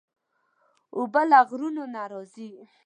اوبه 0.97 1.21
له 1.29 1.39
غرونو 1.49 1.83
نه 1.93 2.01
راځي. 2.11 2.49